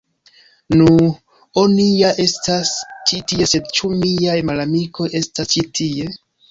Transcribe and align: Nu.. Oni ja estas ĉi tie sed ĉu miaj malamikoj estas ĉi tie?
Nu.. 0.77 0.87
Oni 1.65 1.85
ja 1.99 2.11
estas 2.25 2.73
ĉi 3.11 3.23
tie 3.33 3.49
sed 3.55 3.73
ĉu 3.77 3.95
miaj 4.03 4.41
malamikoj 4.53 5.11
estas 5.25 5.55
ĉi 5.57 5.71
tie? 5.81 6.15